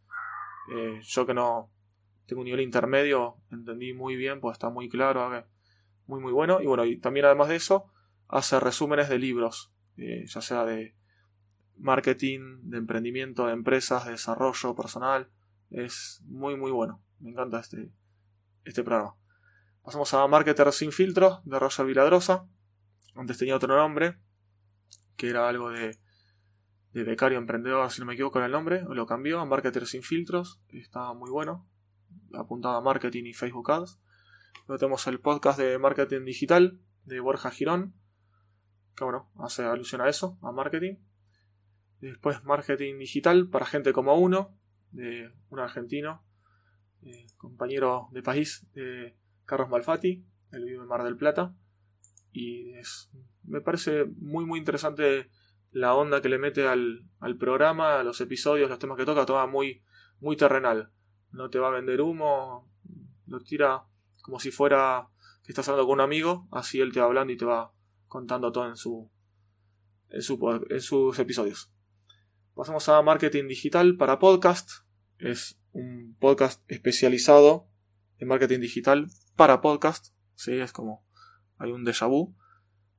Eh, 0.72 1.00
yo 1.02 1.26
que 1.26 1.34
no 1.34 1.70
tengo 2.26 2.40
un 2.40 2.46
nivel 2.46 2.60
intermedio, 2.60 3.36
entendí 3.50 3.92
muy 3.92 4.16
bien, 4.16 4.40
pues 4.40 4.54
está 4.54 4.70
muy 4.70 4.88
claro, 4.88 5.44
muy 6.06 6.20
muy 6.20 6.32
bueno. 6.32 6.60
Y 6.60 6.66
bueno, 6.66 6.84
y 6.84 6.98
también 6.98 7.26
además 7.26 7.48
de 7.48 7.56
eso, 7.56 7.90
hace 8.28 8.58
resúmenes 8.60 9.08
de 9.08 9.18
libros, 9.18 9.72
ya 9.96 10.40
sea 10.40 10.64
de 10.64 10.94
marketing, 11.76 12.60
de 12.62 12.78
emprendimiento, 12.78 13.46
de 13.46 13.52
empresas, 13.52 14.04
de 14.04 14.12
desarrollo 14.12 14.74
personal. 14.74 15.30
Es 15.70 16.22
muy 16.26 16.56
muy 16.56 16.70
bueno. 16.70 17.02
Me 17.18 17.30
encanta 17.30 17.60
este, 17.60 17.92
este 18.64 18.82
programa. 18.82 19.16
Pasamos 19.82 20.12
a 20.14 20.26
Marketer 20.26 20.72
sin 20.72 20.92
filtros 20.92 21.40
de 21.44 21.58
Roger 21.58 21.86
Viladrosa. 21.86 22.46
Antes 23.14 23.38
tenía 23.38 23.56
otro 23.56 23.76
nombre, 23.76 24.18
que 25.16 25.28
era 25.28 25.48
algo 25.48 25.70
de, 25.70 25.98
de 26.92 27.04
becario 27.04 27.38
emprendedor, 27.38 27.90
si 27.90 28.00
no 28.00 28.06
me 28.06 28.14
equivoco 28.14 28.38
en 28.38 28.44
el 28.44 28.52
nombre. 28.52 28.84
Lo 28.88 29.06
cambió 29.06 29.40
a 29.40 29.44
Marketer 29.44 29.86
sin 29.86 30.02
filtros. 30.02 30.60
Estaba 30.68 31.14
muy 31.14 31.30
bueno. 31.30 31.66
Apuntaba 32.34 32.78
a 32.78 32.80
marketing 32.80 33.24
y 33.26 33.34
Facebook 33.34 33.70
Ads. 33.70 33.98
Luego 34.66 34.78
tenemos 34.78 35.06
el 35.06 35.20
podcast 35.20 35.58
de 35.58 35.78
marketing 35.78 36.24
digital 36.24 36.78
de 37.04 37.20
Borja 37.20 37.50
Girón. 37.50 37.94
Que 38.96 39.04
bueno, 39.04 39.30
hace 39.38 39.64
alusión 39.64 40.00
a 40.00 40.08
eso, 40.08 40.38
a 40.42 40.52
marketing. 40.52 40.96
Después 42.00 42.44
marketing 42.44 42.98
digital 42.98 43.48
para 43.48 43.66
gente 43.66 43.92
como 43.92 44.14
uno, 44.14 44.56
de 44.90 45.32
un 45.50 45.60
argentino, 45.60 46.24
eh, 47.02 47.26
compañero 47.36 48.08
de 48.12 48.22
país 48.22 48.66
de 48.74 49.16
Carlos 49.44 49.68
Malfatti, 49.68 50.24
él 50.52 50.64
vive 50.64 50.82
en 50.82 50.86
Mar 50.86 51.04
del 51.04 51.16
Plata. 51.16 51.54
Y 52.32 52.72
es, 52.74 53.10
me 53.44 53.60
parece 53.60 54.04
muy 54.18 54.46
muy 54.46 54.58
interesante 54.58 55.30
la 55.70 55.94
onda 55.94 56.20
que 56.20 56.28
le 56.28 56.38
mete 56.38 56.66
al, 56.68 57.08
al 57.18 57.36
programa, 57.36 58.00
a 58.00 58.04
los 58.04 58.20
episodios, 58.20 58.68
los 58.68 58.78
temas 58.78 58.96
que 58.96 59.04
toca, 59.04 59.26
todo 59.26 59.46
muy, 59.48 59.82
muy 60.20 60.36
terrenal. 60.36 60.92
No 61.30 61.50
te 61.50 61.58
va 61.58 61.68
a 61.68 61.72
vender 61.72 62.00
humo, 62.00 62.70
lo 63.26 63.40
tira 63.40 63.84
como 64.22 64.40
si 64.40 64.50
fuera 64.50 65.08
que 65.44 65.52
estás 65.52 65.68
hablando 65.68 65.86
con 65.86 65.94
un 65.94 66.00
amigo, 66.00 66.48
así 66.50 66.80
él 66.80 66.92
te 66.92 67.00
va 67.00 67.06
hablando 67.06 67.32
y 67.32 67.36
te 67.36 67.44
va 67.44 67.72
contando 68.06 68.52
todo 68.52 68.68
en 68.68 68.76
su 68.76 69.10
en, 70.08 70.22
su, 70.22 70.66
en 70.70 70.80
sus 70.80 71.18
episodios. 71.18 71.72
Pasamos 72.54 72.88
a 72.88 73.00
marketing 73.02 73.48
digital 73.48 73.96
para 73.96 74.18
podcast. 74.18 74.70
Es 75.18 75.58
un 75.72 76.16
podcast 76.20 76.62
especializado 76.70 77.68
en 78.18 78.28
marketing 78.28 78.60
digital 78.60 79.08
para 79.36 79.60
podcast. 79.60 80.14
Sí, 80.34 80.52
es 80.52 80.72
como 80.72 81.04
hay 81.58 81.72
un 81.72 81.84
déjà 81.84 82.06
vu. 82.06 82.36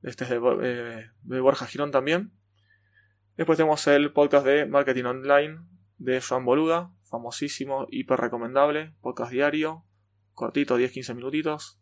Este 0.02 0.24
es 0.24 0.30
de, 0.30 0.40
eh, 0.62 1.10
de 1.22 1.40
Borja 1.40 1.66
Girón 1.66 1.90
también. 1.90 2.32
Después 3.36 3.56
tenemos 3.56 3.86
el 3.86 4.12
podcast 4.12 4.44
de 4.44 4.66
Marketing 4.66 5.04
Online 5.04 5.60
de 5.98 6.20
Joan 6.20 6.44
Boluda, 6.44 6.92
famosísimo, 7.02 7.86
hiper 7.90 8.20
recomendable, 8.20 8.94
podcast 9.00 9.32
diario, 9.32 9.84
cortito, 10.34 10.78
10-15 10.78 11.14
minutitos, 11.14 11.80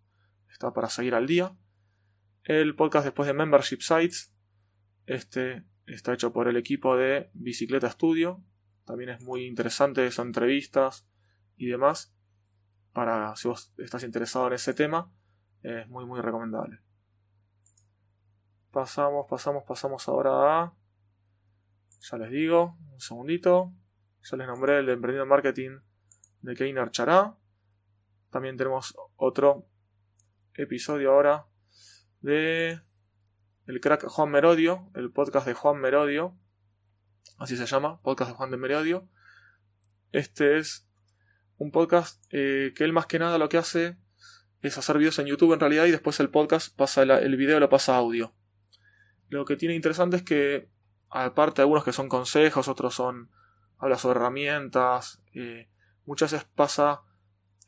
está 0.50 0.73
para 0.73 0.88
seguir 0.88 1.14
al 1.14 1.26
día. 1.26 1.56
El 2.44 2.75
podcast 2.76 3.04
después 3.04 3.26
de 3.26 3.35
Membership 3.35 3.80
Sites, 3.80 4.35
este 5.06 5.64
está 5.87 6.14
hecho 6.14 6.32
por 6.32 6.49
el 6.49 6.56
equipo 6.56 6.97
de 6.97 7.30
Bicicleta 7.35 7.90
Studio, 7.90 8.42
también 8.85 9.11
es 9.11 9.23
muy 9.23 9.47
interesante, 9.47 10.11
son 10.11 10.28
entrevistas 10.28 11.06
y 11.56 11.66
demás, 11.66 12.14
para 12.92 13.35
si 13.37 13.49
vos 13.49 13.73
estás 13.78 14.04
interesado 14.04 14.47
en 14.49 14.52
ese 14.54 14.75
tema, 14.75 15.12
es 15.62 15.88
muy 15.88 16.04
muy 16.04 16.21
recomendable. 16.21 16.80
Pasamos, 18.71 19.26
pasamos, 19.28 19.64
pasamos 19.64 20.09
ahora 20.09 20.62
a... 20.62 20.75
Ya 22.11 22.16
les 22.16 22.30
digo, 22.30 22.78
un 22.90 23.00
segundito. 23.00 23.73
Ya 24.23 24.37
les 24.38 24.47
nombré 24.47 24.78
el 24.78 24.87
de 24.87 24.94
Emprendido 24.94 25.26
Marketing 25.26 25.78
de 26.40 26.54
Keiner 26.54 26.90
Chará. 26.90 27.37
También 28.33 28.57
tenemos 28.57 28.97
otro 29.17 29.69
episodio 30.55 31.12
ahora 31.12 31.45
de 32.23 32.81
el 33.67 33.81
crack 33.83 34.07
Juan 34.07 34.31
Merodio, 34.31 34.91
el 34.95 35.12
podcast 35.12 35.47
de 35.47 35.53
Juan 35.53 35.79
Merodio, 35.79 36.35
así 37.37 37.59
se 37.59 37.67
llama, 37.67 38.01
podcast 38.01 38.31
de 38.31 38.37
Juan 38.39 38.51
de 38.51 38.57
Merodio. 38.57 39.07
Este 40.12 40.57
es 40.57 40.89
un 41.59 41.73
podcast 41.73 42.25
eh, 42.31 42.73
que 42.75 42.85
él 42.85 42.95
más 42.95 43.05
que 43.05 43.19
nada 43.19 43.37
lo 43.37 43.51
que 43.51 43.59
hace 43.59 43.99
es 44.62 44.79
hacer 44.79 44.97
videos 44.97 45.19
en 45.19 45.27
YouTube 45.27 45.53
en 45.53 45.61
realidad 45.61 45.85
y 45.85 45.91
después 45.91 46.19
el 46.19 46.31
podcast 46.31 46.75
pasa 46.75 47.03
el 47.03 47.37
video 47.37 47.61
lo 47.61 47.69
pasa 47.69 47.97
a 47.97 47.99
audio. 47.99 48.35
Lo 49.29 49.45
que 49.45 49.57
tiene 49.57 49.75
interesante 49.75 50.17
es 50.17 50.23
que 50.23 50.71
aparte 51.11 51.61
algunos 51.61 51.85
que 51.85 51.93
son 51.93 52.09
consejos, 52.09 52.67
otros 52.67 52.95
son 52.95 53.31
habla 53.77 53.99
sobre 53.99 54.21
herramientas, 54.21 55.23
eh, 55.35 55.69
muchas 56.07 56.33
veces 56.33 56.49
pasa 56.55 57.03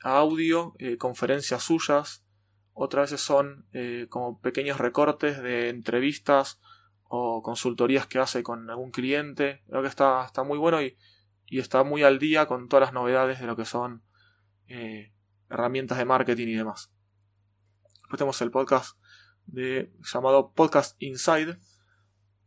audio 0.04 0.74
eh, 0.78 0.96
conferencias 0.96 1.62
suyas, 1.62 2.24
otras 2.72 3.10
veces 3.10 3.24
son 3.24 3.68
como 4.08 4.40
pequeños 4.40 4.78
recortes 4.78 5.40
de 5.40 5.68
entrevistas 5.68 6.60
o 7.04 7.40
consultorías 7.40 8.08
que 8.08 8.18
hace 8.18 8.42
con 8.42 8.68
algún 8.68 8.90
cliente. 8.90 9.62
Creo 9.68 9.82
que 9.82 9.88
está, 9.88 10.24
está 10.24 10.42
muy 10.42 10.58
bueno 10.58 10.82
y, 10.82 10.96
y 11.46 11.60
está 11.60 11.84
muy 11.84 12.02
al 12.02 12.18
día 12.18 12.46
con 12.46 12.68
todas 12.68 12.88
las 12.88 12.92
novedades 12.92 13.40
de 13.40 13.46
lo 13.46 13.56
que 13.56 13.64
son 13.64 14.02
eh, 14.66 15.12
herramientas 15.50 15.98
de 15.98 16.04
marketing 16.04 16.48
y 16.48 16.54
demás. 16.54 16.90
Después 18.00 18.18
tenemos 18.18 18.40
el 18.42 18.50
podcast 18.50 18.98
de, 19.46 19.92
llamado 20.02 20.52
Podcast 20.52 20.96
Inside 21.00 21.58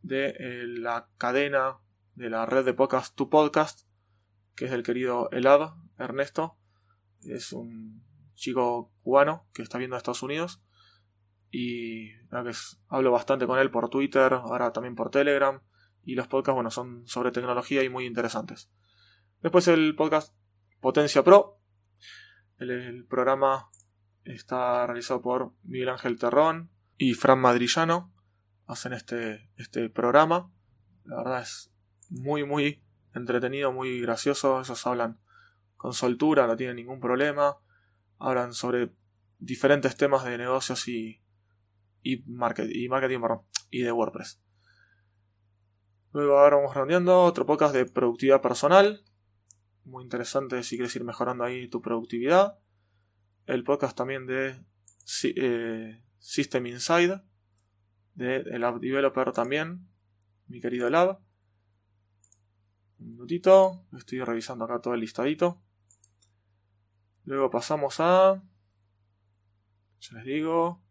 de 0.02 0.30
eh, 0.40 0.66
la 0.68 1.10
cadena 1.18 1.78
de 2.16 2.30
la 2.30 2.46
red 2.46 2.66
de 2.66 2.74
podcast 2.74 3.16
Tu 3.16 3.30
Podcast, 3.30 3.88
que 4.56 4.66
es 4.66 4.72
del 4.72 4.84
querido 4.84 5.30
Elab 5.32 5.76
Ernesto. 5.98 6.57
Es 7.24 7.54
un 7.54 8.04
chico 8.36 8.92
cubano 9.02 9.48
que 9.54 9.64
está 9.64 9.78
viendo 9.78 9.96
a 9.96 9.98
Estados 9.98 10.24
Unidos 10.24 10.62
y 11.50 12.12
hablo 12.88 13.12
bastante 13.12 13.48
con 13.48 13.60
él 13.60 13.72
por 13.72 13.90
Twitter, 13.90 14.34
ahora 14.34 14.72
también 14.72 14.96
por 14.96 15.10
Telegram 15.10 15.62
y 16.04 16.16
los 16.16 16.28
podcasts 16.28 16.56
bueno 16.56 16.72
son 16.72 17.08
sobre 17.08 17.32
tecnología 17.32 17.84
y 17.84 17.90
muy 17.90 18.06
interesantes. 18.06 18.70
Después 19.42 19.68
el 19.68 19.96
podcast 19.96 20.34
Potencia 20.80 21.24
Pro. 21.24 21.60
El, 22.58 23.06
programa 23.06 23.70
está 24.24 24.88
realizado 24.88 25.22
por 25.22 25.54
Miguel 25.64 25.90
Ángel 25.90 26.18
Terrón 26.18 26.72
y 26.98 27.14
Fran 27.14 27.40
Madrillano. 27.40 28.14
Hacen 28.66 28.94
este, 28.94 29.52
este 29.58 29.90
programa. 29.90 30.52
La 31.04 31.18
verdad 31.18 31.42
es 31.42 31.72
muy, 32.10 32.44
muy 32.46 32.84
entretenido, 33.14 33.72
muy 33.72 34.02
gracioso. 34.02 34.60
Ellos 34.60 34.88
hablan 34.88 35.20
con 35.78 35.94
soltura, 35.94 36.48
no 36.48 36.58
tienen 36.58 36.76
ningún 36.76 37.00
problema. 37.00 37.58
Hablan 38.20 38.54
sobre 38.54 38.92
diferentes 39.40 39.96
temas 39.96 40.26
de 40.26 40.38
negocios 40.38 40.88
y, 40.88 41.22
y, 42.04 42.24
marketing, 42.26 42.74
y 42.76 42.90
marketing 42.90 43.20
y 43.70 43.84
de 43.84 43.92
WordPress. 43.92 44.42
Luego 46.14 46.40
ahora 46.40 46.58
vamos 46.58 46.76
rodeando 46.76 47.24
otro 47.24 47.46
podcast 47.46 47.74
de 47.74 47.86
productividad 47.86 48.42
personal 48.42 49.04
muy 49.88 50.04
interesante 50.04 50.62
si 50.64 50.76
quieres 50.76 50.96
ir 50.96 51.04
mejorando 51.04 51.44
ahí 51.44 51.68
tu 51.68 51.82
productividad. 51.82 52.60
El 53.46 53.64
podcast 53.64 53.98
también 53.98 54.26
de 54.26 54.62
eh, 55.24 56.04
System 56.20 56.68
Inside, 56.68 57.22
de 58.16 58.36
el 58.38 58.64
App 58.64 58.80
Developer 58.80 59.32
también, 59.32 59.88
mi 60.48 60.60
querido 60.60 60.90
Lab. 60.90 61.20
Un 63.00 63.12
minutito, 63.12 63.86
estoy 63.98 64.20
revisando 64.20 64.66
acá 64.66 64.82
todo 64.82 64.94
el 64.94 65.00
listadito. 65.00 65.62
Luego 67.28 67.52
pasamos 67.52 68.00
a. 68.00 68.42
Ya 70.00 70.18
les 70.18 70.24
digo. 70.24 70.82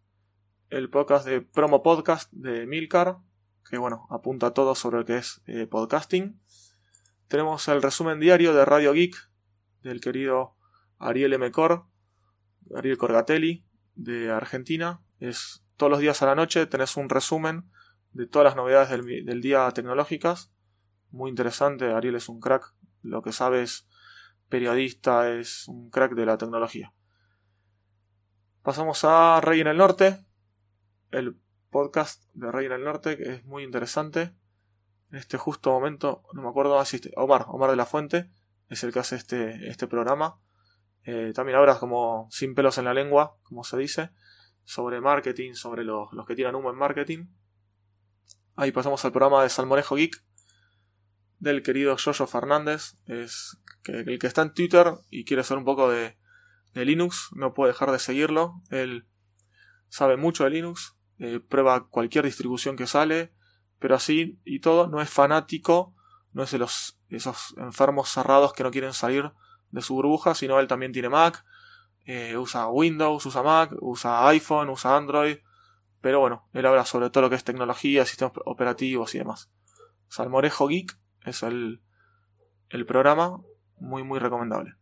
El 0.69 0.91
podcast 0.91 1.25
de 1.25 1.41
Promo 1.41 1.83
Podcast 1.83 2.31
de 2.31 2.67
Milcar. 2.67 3.17
Que 3.71 3.79
bueno, 3.79 4.07
apunta 4.11 4.53
todo 4.53 4.75
sobre 4.75 4.99
lo 4.99 5.07
que 5.07 5.17
es 5.17 5.41
eh, 5.47 5.67
podcasting. 5.67 6.39
Tenemos 7.29 7.67
el 7.69 7.81
resumen 7.81 8.21
diario 8.21 8.53
de 8.53 8.67
Radio 8.67 8.93
Geek 8.93 9.17
del 9.83 10.03
querido 10.03 10.59
Ariel 10.99 11.33
M. 11.33 11.51
Cor, 11.53 11.87
Ariel 12.77 12.99
Corgatelli 12.99 13.65
de 13.95 14.31
Argentina. 14.31 15.01
Es 15.19 15.65
todos 15.79 15.89
los 15.89 16.01
días 16.01 16.21
a 16.21 16.27
la 16.27 16.35
noche 16.35 16.67
tenés 16.67 16.99
un 16.99 17.09
resumen 17.09 17.71
de 18.13 18.27
todas 18.27 18.45
las 18.45 18.57
novedades 18.57 18.91
del, 18.91 19.41
día 19.41 19.71
tecnológicas. 19.71 20.53
Muy 21.11 21.31
interesante, 21.31 21.95
Ariel 21.95 22.17
es 22.17 22.29
un 22.29 22.41
crack, 22.41 22.75
lo 23.01 23.23
que 23.23 23.33
sabe 23.33 23.63
es 23.63 23.89
periodista, 24.49 25.31
es 25.31 25.69
un 25.69 25.91
crack 25.91 26.15
de 26.15 26.27
la 26.27 26.39
tecnología. 26.39 26.93
Pasamos 28.63 29.05
a 29.05 29.41
Rey 29.41 29.61
en 29.61 29.69
el 29.69 29.77
Norte, 29.77 30.19
el 31.11 31.39
podcast 31.71 32.25
de 32.35 32.51
Rey 32.51 32.67
en 32.67 32.73
el 32.73 32.85
Norte, 32.85 33.17
que 33.17 33.35
es 33.35 33.45
muy 33.45 33.63
interesante. 33.63 34.35
En 35.11 35.19
este 35.19 35.39
justo 35.39 35.71
momento, 35.71 36.25
no 36.33 36.43
me 36.43 36.49
acuerdo 36.49 36.81
este, 36.81 37.13
Omar, 37.17 37.47
Omar 37.49 37.71
de 37.71 37.77
la 37.77 37.87
Fuente, 37.87 38.31
es 38.69 38.83
el 38.83 38.93
que 38.93 38.99
hace 38.99 39.17
este, 39.17 39.69
este 39.69 39.87
programa. 39.87 40.41
Eh, 41.05 41.33
también 41.33 41.57
habla 41.57 41.79
como 41.79 42.27
sin 42.31 42.55
pelos 42.55 42.79
en 42.79 42.87
la 42.87 42.95
lengua, 42.95 43.37
como 43.45 43.63
se 43.63 43.77
dice, 43.77 44.11
sobre 44.65 45.01
marketing, 45.01 45.55
sobre 45.55 45.85
los, 45.85 46.13
los 46.13 46.27
que 46.27 46.35
tiran 46.35 46.57
humo 46.57 46.71
en 46.71 46.77
marketing. 46.77 47.27
Ahí 48.57 48.73
pasamos 48.73 49.05
al 49.05 49.13
programa 49.13 49.43
de 49.43 49.49
Salmorejo 49.49 49.95
Geek 49.95 50.26
del 51.47 51.63
querido 51.63 51.97
Jojo 51.97 52.27
Fernández. 52.27 52.97
Es 53.07 53.59
el 53.85 54.19
que 54.19 54.27
está 54.27 54.43
en 54.43 54.53
Twitter 54.53 54.95
y 55.11 55.25
quiere 55.25 55.41
hacer 55.41 55.57
un 55.57 55.65
poco 55.65 55.91
de, 55.91 56.17
Linux, 56.75 57.31
no 57.33 57.55
puede 57.55 57.73
dejar 57.73 57.91
de 57.91 57.99
seguirlo. 57.99 58.61
Él 58.71 59.07
sabe 59.89 60.19
mucho 60.19 60.45
de 60.45 60.51
Linux, 60.51 60.95
eh, 61.19 61.41
prueba 61.41 61.89
cualquier 61.89 62.27
distribución 62.27 62.77
que 62.77 62.87
sale, 62.87 63.33
pero 63.79 63.95
así 63.95 64.39
y 64.45 64.61
todo, 64.61 64.87
no 64.87 65.01
es 65.01 65.09
fanático, 65.09 65.95
no 66.33 66.43
es 66.43 66.51
de 66.51 66.59
los, 66.59 66.99
esos 67.09 67.55
enfermos 67.57 68.11
cerrados 68.11 68.53
que 68.53 68.63
no 68.63 68.71
quieren 68.71 68.93
salir 68.93 69.33
de 69.71 69.81
su 69.81 69.95
burbuja, 69.95 70.35
sino 70.35 70.61
él 70.61 70.67
también 70.67 70.93
tiene 70.93 71.09
Mac, 71.09 71.47
eh, 72.05 72.37
usa 72.37 72.69
Windows, 72.69 73.25
usa 73.25 73.43
Mac, 73.43 73.73
usa 73.81 74.29
iPhone, 74.29 74.69
usa 74.69 74.97
Android, 74.97 75.39
pero 76.03 76.21
bueno, 76.21 76.47
él 76.53 76.67
habla 76.67 76.85
sobre 76.85 77.09
todo 77.09 77.23
lo 77.23 77.31
que 77.31 77.37
es 77.37 77.45
tecnología, 77.45 78.05
sistemas 78.05 78.35
operativos 78.45 79.15
y 79.15 79.19
demás. 79.19 79.51
Salmorejo 80.09 80.69
Geek 80.69 80.99
es 81.27 81.43
el, 81.43 81.83
el 82.71 82.87
programa, 82.87 83.43
muy 83.79 84.03
muy 84.03 84.19
recomendable. 84.19 84.75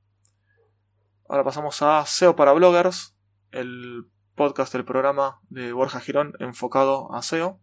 Ahora 1.29 1.43
pasamos 1.43 1.83
a 1.83 2.05
SEO 2.07 2.37
para 2.37 2.53
bloggers, 2.53 3.17
el 3.51 4.07
podcast 4.35 4.73
del 4.73 4.85
programa 4.85 5.41
de 5.49 5.73
Borja 5.73 6.01
Girón 6.01 6.35
enfocado 6.39 7.13
a 7.15 7.23
SEO. 7.23 7.61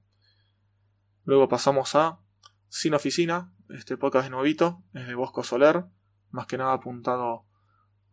Luego 1.24 1.48
pasamos 1.48 1.96
a 1.96 2.20
Sin 2.68 2.94
Oficina, 2.94 3.54
este 3.70 3.98
podcast 3.98 4.26
de 4.26 4.32
nuevito, 4.32 4.84
es 4.94 5.08
de 5.08 5.16
Bosco 5.16 5.44
Soler, 5.44 5.86
más 6.32 6.48
que 6.48 6.58
nada 6.58 6.74
apuntado 6.74 7.46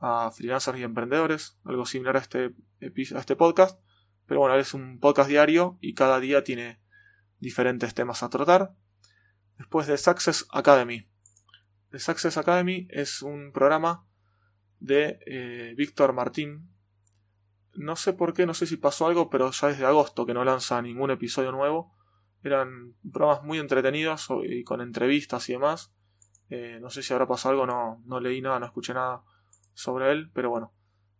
a 0.00 0.30
freelancers 0.30 0.78
y 0.78 0.82
emprendedores, 0.82 1.58
algo 1.64 1.86
similar 1.86 2.16
a 2.16 2.20
este, 2.20 2.54
a 2.82 3.18
este 3.18 3.36
podcast. 3.36 3.80
Pero 4.26 4.40
bueno, 4.40 4.56
es 4.56 4.74
un 4.74 5.00
podcast 5.00 5.30
diario 5.30 5.78
y 5.80 5.94
cada 5.94 6.20
día 6.20 6.44
tiene 6.44 6.80
diferentes 7.38 7.94
temas 7.94 8.22
a 8.22 8.28
tratar. 8.28 8.74
Después 9.58 9.86
de 9.86 9.98
Success 9.98 10.46
Academy. 10.50 11.06
The 11.90 11.98
Success 11.98 12.36
Academy 12.38 12.86
es 12.90 13.22
un 13.22 13.52
programa 13.52 14.06
de 14.80 15.18
eh, 15.26 15.74
Víctor 15.76 16.12
Martín. 16.12 16.70
No 17.74 17.96
sé 17.96 18.12
por 18.12 18.32
qué, 18.32 18.46
no 18.46 18.54
sé 18.54 18.66
si 18.66 18.76
pasó 18.76 19.06
algo, 19.06 19.30
pero 19.30 19.50
ya 19.50 19.68
desde 19.68 19.84
agosto 19.84 20.24
que 20.26 20.34
no 20.34 20.44
lanza 20.44 20.80
ningún 20.80 21.10
episodio 21.10 21.52
nuevo. 21.52 21.94
Eran 22.42 22.94
programas 23.12 23.42
muy 23.42 23.58
entretenidos 23.58 24.28
y 24.44 24.62
con 24.64 24.80
entrevistas 24.80 25.48
y 25.48 25.52
demás. 25.52 25.92
Eh, 26.50 26.78
no 26.80 26.90
sé 26.90 27.02
si 27.02 27.12
habrá 27.12 27.26
pasado 27.26 27.52
algo, 27.52 27.66
no, 27.66 28.02
no 28.06 28.20
leí 28.20 28.40
nada, 28.40 28.58
no 28.58 28.66
escuché 28.66 28.94
nada 28.94 29.22
sobre 29.74 30.10
él, 30.12 30.30
pero 30.32 30.50
bueno, 30.50 30.72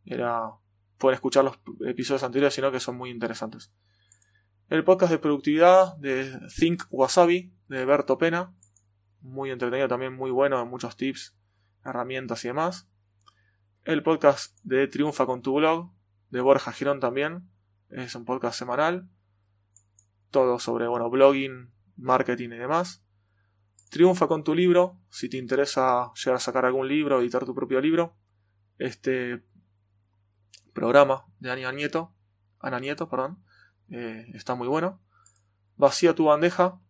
era 0.05 0.53
pueden 0.99 1.15
escuchar 1.15 1.45
los 1.45 1.59
episodios 1.87 2.25
anteriores, 2.25 2.55
sino 2.55 2.71
que 2.71 2.81
son 2.81 2.97
muy 2.97 3.11
interesantes. 3.11 3.73
El 4.69 4.85
podcast 4.85 5.13
de 5.13 5.19
productividad 5.19 5.97
de 5.97 6.39
Think 6.59 6.83
Wasabi, 6.91 7.55
de 7.69 7.85
Berto 7.85 8.19
Pena, 8.19 8.55
muy 9.21 9.51
entretenido 9.51 9.89
también, 9.89 10.15
muy 10.15 10.31
bueno, 10.31 10.65
muchos 10.67 10.97
tips, 10.97 11.37
herramientas 11.85 12.45
y 12.45 12.49
demás. 12.49 12.89
El 13.85 14.03
podcast 14.03 14.59
de 14.65 14.89
Triunfa 14.89 15.27
con 15.27 15.43
tu 15.43 15.55
blog, 15.55 15.93
de 16.31 16.41
Borja 16.41 16.73
Girón 16.73 17.01
también, 17.01 17.49
es 17.91 18.15
un 18.15 18.25
podcast 18.25 18.59
semanal, 18.59 19.09
todo 20.31 20.59
sobre, 20.59 20.89
bueno, 20.89 21.11
blogging, 21.11 21.71
marketing 21.97 22.51
y 22.51 22.59
demás. 22.59 23.05
Triunfa 23.91 24.29
con 24.29 24.45
tu 24.45 24.55
libro, 24.55 24.99
si 25.11 25.29
te 25.29 25.39
interesa 25.39 26.13
llegar 26.15 26.37
a 26.37 26.41
sacar 26.41 26.65
algún 26.67 26.89
libro, 26.89 27.21
editar 27.21 27.45
tu 27.45 27.55
propio 27.55 27.81
libro. 27.81 28.17
Este 28.79 29.43
programa 30.75 31.27
de 31.39 31.51
Ana 31.51 31.73
Nieto, 31.73 32.15
Ana 32.61 32.79
Nieto, 32.81 33.09
perdón, 33.09 33.43
eh, 33.91 34.27
está 34.35 34.55
muy 34.55 34.69
bueno. 34.69 35.01
Vacía 35.77 36.15
tu 36.15 36.27
bandeja 36.27 36.81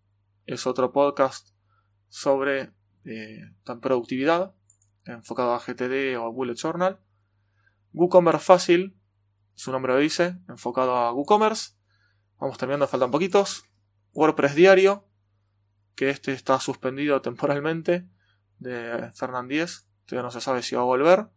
es 0.49 0.67
otro 0.67 0.93
podcast 0.93 1.51
sobre 2.09 2.73
eh, 3.05 3.43
productividad, 3.83 4.55
enfocado 5.05 5.53
a 5.53 5.61
GTD 5.61 6.17
o 6.19 6.25
a 6.25 6.31
Bullet 6.31 6.55
Journal. 6.55 6.99
WooCommerce 7.93 8.45
Fácil, 8.45 8.99
su 9.55 9.73
nombre 9.73 9.93
lo 9.93 9.99
dice, 9.99 10.39
enfocado 10.49 10.97
a 10.97 11.13
WooCommerce. 11.13 11.75
Vamos 12.39 12.57
terminando, 12.57 12.89
faltan 12.89 13.11
poquitos. 13.11 13.65
WordPress 14.15 14.55
Diario, 14.55 15.07
que 15.95 16.09
este 16.09 16.33
está 16.33 16.59
suspendido 16.61 17.21
temporalmente, 17.21 18.09
de 18.59 19.13
Fernández, 19.15 19.87
todavía 20.07 20.25
no 20.25 20.31
se 20.31 20.41
sabe 20.41 20.63
si 20.63 20.75
va 20.75 20.81
a 20.81 20.87
volver. 20.87 21.29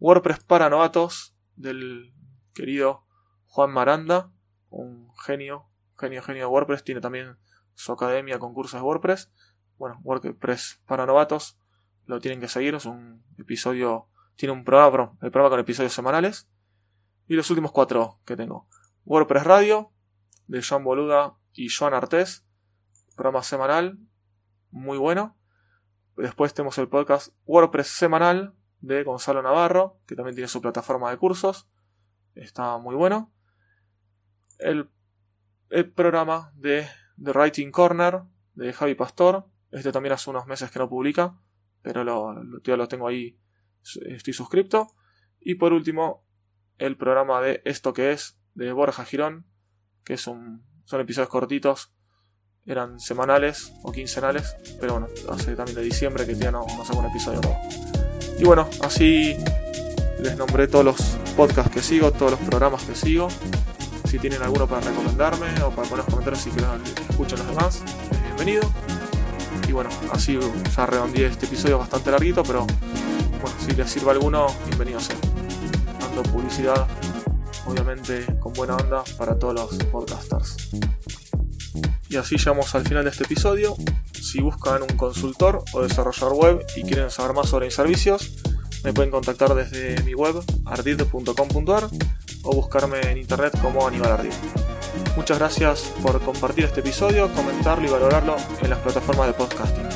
WordPress 0.00 0.40
para 0.40 0.68
novatos, 0.68 1.36
del 1.54 2.12
querido 2.52 3.06
Juan 3.46 3.70
Maranda, 3.70 4.32
un 4.70 5.08
genio, 5.24 5.70
genio, 5.96 6.20
genio 6.22 6.42
de 6.42 6.46
WordPress, 6.46 6.82
tiene 6.82 7.00
también 7.00 7.38
su 7.74 7.92
academia 7.92 8.38
con 8.38 8.54
cursos 8.54 8.80
de 8.80 8.84
WordPress. 8.84 9.30
Bueno, 9.76 10.00
WordPress 10.02 10.80
para 10.86 11.06
novatos, 11.06 11.58
lo 12.06 12.20
tienen 12.20 12.40
que 12.40 12.48
seguir, 12.48 12.74
es 12.74 12.86
un 12.86 13.24
episodio, 13.38 14.08
tiene 14.36 14.52
un 14.52 14.64
programa, 14.64 15.12
el 15.22 15.30
programa 15.30 15.50
con 15.50 15.60
episodios 15.60 15.92
semanales. 15.92 16.48
Y 17.26 17.34
los 17.34 17.48
últimos 17.50 17.72
cuatro 17.72 18.20
que 18.24 18.36
tengo. 18.36 18.68
WordPress 19.04 19.44
Radio, 19.44 19.92
de 20.46 20.62
John 20.68 20.82
Boluda 20.82 21.36
y 21.52 21.68
Joan 21.68 21.94
Artés, 21.94 22.44
programa 23.14 23.42
semanal, 23.42 23.98
muy 24.70 24.98
bueno. 24.98 25.36
Después 26.16 26.52
tenemos 26.52 26.76
el 26.78 26.88
podcast 26.88 27.32
WordPress 27.46 27.86
semanal, 27.86 28.54
de 28.80 29.04
Gonzalo 29.04 29.42
Navarro, 29.42 30.00
que 30.06 30.16
también 30.16 30.34
tiene 30.34 30.48
su 30.48 30.60
plataforma 30.60 31.10
de 31.10 31.18
cursos. 31.18 31.68
Está 32.34 32.78
muy 32.78 32.94
bueno. 32.94 33.32
El, 34.58 34.90
programa 35.94 36.52
de 36.54 36.88
The 37.22 37.32
Writing 37.32 37.70
Corner 37.70 38.22
de 38.54 38.72
Javi 38.72 38.94
Pastor. 38.94 39.46
Este 39.70 39.92
también 39.92 40.12
hace 40.12 40.30
unos 40.30 40.46
meses 40.46 40.70
que 40.70 40.78
no 40.78 40.88
publica, 40.88 41.38
pero 41.82 42.04
lo, 42.04 42.32
lo, 42.32 42.76
lo 42.76 42.88
tengo 42.88 43.08
ahí, 43.08 43.38
estoy 44.06 44.32
suscrito. 44.32 44.88
Y 45.40 45.54
por 45.54 45.72
último, 45.72 46.26
el 46.78 46.96
programa 46.96 47.40
de 47.40 47.62
Esto 47.64 47.92
que 47.92 48.12
es 48.12 48.38
de 48.54 48.72
Borja 48.72 49.04
Girón, 49.04 49.46
que 50.04 50.16
son 50.16 50.64
episodios 50.90 51.28
cortitos, 51.28 51.94
eran 52.66 53.00
semanales 53.00 53.72
o 53.82 53.92
quincenales, 53.92 54.56
pero 54.80 54.94
bueno, 54.94 55.08
hace 55.30 55.54
también 55.54 55.76
de 55.76 55.82
diciembre 55.82 56.26
que 56.26 56.34
ya 56.34 56.50
no, 56.50 56.66
no 56.76 56.84
saco 56.84 56.98
un 56.98 57.06
episodio 57.06 57.40
nuevo. 57.40 57.58
Y 58.38 58.44
bueno, 58.44 58.68
así 58.82 59.36
les 60.20 60.36
nombré 60.36 60.68
todos 60.68 60.84
los 60.84 61.00
podcasts 61.36 61.72
que 61.72 61.80
sigo, 61.80 62.12
todos 62.12 62.32
los 62.32 62.40
programas 62.40 62.84
que 62.84 62.94
sigo. 62.94 63.28
Si 64.10 64.18
tienen 64.18 64.42
alguno 64.42 64.66
para 64.66 64.80
recomendarme 64.80 65.62
o 65.62 65.70
para 65.70 65.88
poner 65.88 66.04
comentarios 66.06 66.42
si 66.42 66.50
quieren 66.50 66.82
escuchen 67.08 67.38
los 67.38 67.46
demás, 67.46 67.80
bienvenido. 68.24 68.68
Y 69.68 69.70
bueno, 69.70 69.88
así 70.10 70.36
ya 70.76 70.84
redondeé 70.84 71.26
este 71.26 71.46
episodio 71.46 71.78
bastante 71.78 72.10
larguito, 72.10 72.42
pero 72.42 72.66
bueno, 73.40 73.56
si 73.64 73.70
les 73.70 73.88
sirve 73.88 74.10
alguno, 74.10 74.48
bienvenido 74.66 74.98
sea. 74.98 75.14
Dando 76.00 76.24
publicidad, 76.24 76.88
obviamente 77.66 78.26
con 78.40 78.52
buena 78.52 78.74
onda 78.74 79.04
para 79.16 79.38
todos 79.38 79.54
los 79.54 79.84
podcasters. 79.84 80.56
Y 82.08 82.16
así 82.16 82.36
llegamos 82.36 82.74
al 82.74 82.82
final 82.82 83.04
de 83.04 83.10
este 83.10 83.22
episodio. 83.22 83.76
Si 84.12 84.40
buscan 84.40 84.82
un 84.82 84.96
consultor 84.96 85.62
o 85.72 85.82
desarrollador 85.82 86.34
web 86.34 86.66
y 86.74 86.82
quieren 86.82 87.12
saber 87.12 87.32
más 87.32 87.48
sobre 87.48 87.66
mis 87.66 87.76
servicios, 87.76 88.32
me 88.82 88.92
pueden 88.92 89.12
contactar 89.12 89.54
desde 89.54 90.02
mi 90.02 90.14
web 90.14 90.34
ardid.com.ar 90.64 91.88
o 92.42 92.54
buscarme 92.54 93.00
en 93.00 93.18
internet 93.18 93.58
como 93.60 93.86
Aníbal 93.86 94.12
Ardid. 94.12 94.32
Muchas 95.16 95.38
gracias 95.38 95.92
por 96.02 96.20
compartir 96.20 96.64
este 96.64 96.80
episodio, 96.80 97.32
comentarlo 97.34 97.86
y 97.86 97.90
valorarlo 97.90 98.36
en 98.62 98.70
las 98.70 98.78
plataformas 98.78 99.26
de 99.26 99.32
podcasting. 99.34 99.88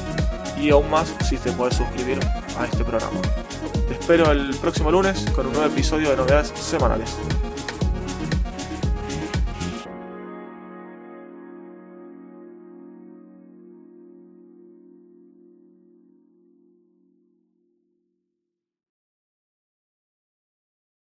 Y 0.61 0.71
aún 0.71 0.91
más 0.91 1.15
si 1.29 1.37
te 1.37 1.53
puedes 1.53 1.77
suscribir 1.77 2.19
a 2.59 2.65
este 2.67 2.85
programa. 2.85 3.21
Te 3.89 3.95
espero 3.95 4.31
el 4.31 4.55
próximo 4.57 4.91
lunes 4.91 5.25
con 5.35 5.47
un 5.47 5.53
nuevo 5.53 5.71
episodio 5.71 6.11
de 6.11 6.17
novedades 6.17 6.53
semanales. 6.57 7.17